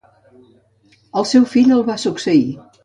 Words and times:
El 1.21 1.29
seu 1.35 1.47
fill 1.55 1.77
el 1.79 1.87
va 1.93 2.01
succeir. 2.09 2.45